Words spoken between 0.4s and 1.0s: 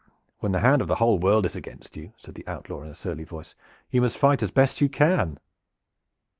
the hand of the